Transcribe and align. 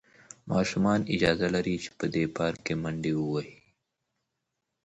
ماشومان 0.51 0.99
اجازه 1.15 1.47
لري 1.55 1.75
چې 1.83 1.89
په 1.97 2.05
دې 2.13 2.23
پارک 2.35 2.59
کې 2.65 2.73
منډې 2.81 3.13
ووهي. 3.15 3.57